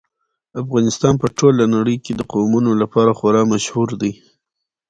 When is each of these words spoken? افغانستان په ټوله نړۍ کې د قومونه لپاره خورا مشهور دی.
افغانستان 0.63 1.13
په 1.21 1.27
ټوله 1.37 1.63
نړۍ 1.75 1.97
کې 2.05 2.13
د 2.15 2.21
قومونه 2.33 2.71
لپاره 2.81 3.11
خورا 3.19 3.41
مشهور 3.53 3.89
دی. 4.01 4.11